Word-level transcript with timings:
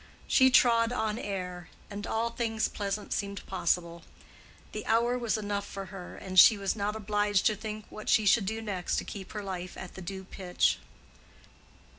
She 0.25 0.49
trod 0.49 0.91
on 0.91 1.19
air, 1.19 1.69
and 1.91 2.07
all 2.07 2.31
things 2.31 2.67
pleasant 2.67 3.13
seemed 3.13 3.45
possible. 3.45 4.01
The 4.71 4.83
hour 4.87 5.15
was 5.15 5.37
enough 5.37 5.63
for 5.67 5.93
her, 5.93 6.17
and 6.17 6.39
she 6.39 6.57
was 6.57 6.75
not 6.75 6.95
obliged 6.95 7.45
to 7.45 7.55
think 7.55 7.85
what 7.91 8.09
she 8.09 8.25
should 8.25 8.47
do 8.47 8.63
next 8.63 8.95
to 8.95 9.05
keep 9.05 9.33
her 9.33 9.43
life 9.43 9.77
at 9.77 9.93
the 9.93 10.01
due 10.01 10.23
pitch. 10.23 10.79